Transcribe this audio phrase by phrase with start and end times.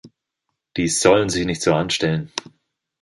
[0.77, 2.31] Die sollen sich nicht so anstellen!